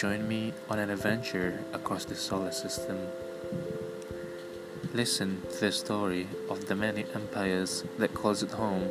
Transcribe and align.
join 0.00 0.26
me 0.26 0.50
on 0.70 0.78
an 0.78 0.88
adventure 0.88 1.62
across 1.74 2.06
the 2.06 2.14
solar 2.14 2.50
system. 2.50 2.96
Listen 4.94 5.42
to 5.50 5.60
the 5.60 5.70
story 5.70 6.26
of 6.48 6.64
the 6.68 6.74
many 6.74 7.04
empires 7.14 7.84
that 7.98 8.14
calls 8.14 8.42
it 8.42 8.50
home 8.50 8.88